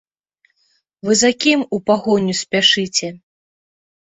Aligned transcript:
Вы 1.09 1.13
за 1.21 1.31
кім 1.45 1.59
у 1.79 1.81
пагоню 1.91 2.33
спяшыце? 2.41 3.07